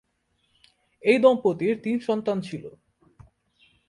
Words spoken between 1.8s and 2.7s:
তিন সন্তান ছিল।